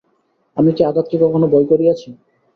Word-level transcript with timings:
আমি 0.57 0.71
কি 0.73 0.81
আঘাতকে 0.85 1.15
কখনো 1.23 1.45
ভয় 1.47 1.65
করিয়াছি। 1.71 2.09